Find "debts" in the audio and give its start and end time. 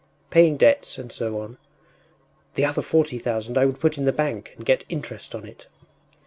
0.57-0.97